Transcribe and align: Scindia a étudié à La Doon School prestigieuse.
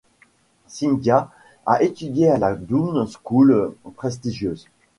Scindia 0.65 1.29
a 1.67 1.83
étudié 1.83 2.29
à 2.29 2.39
La 2.39 2.55
Doon 2.55 3.05
School 3.05 3.75
prestigieuse. 3.97 4.67